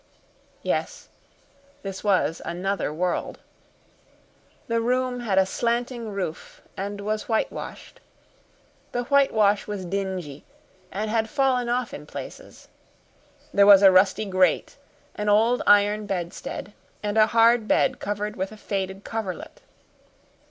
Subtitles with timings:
[0.63, 1.09] Yes,
[1.83, 3.37] this was another world.
[4.67, 7.99] The room had a slanting roof and was whitewashed.
[8.93, 10.43] The whitewash was dingy
[10.91, 12.67] and had fallen off in places.
[13.53, 14.75] There was a rusty grate,
[15.13, 16.73] an old iron bedstead,
[17.03, 19.61] and a hard bed covered with a faded coverlet.